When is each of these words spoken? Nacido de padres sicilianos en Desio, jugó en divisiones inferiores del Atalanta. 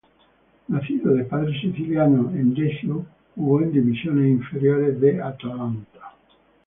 Nacido 0.69 1.13
de 1.13 1.25
padres 1.25 1.61
sicilianos 1.61 2.33
en 2.33 2.55
Desio, 2.55 3.05
jugó 3.35 3.61
en 3.61 3.71
divisiones 3.71 4.31
inferiores 4.31 4.99
del 4.99 5.21
Atalanta. 5.21 6.15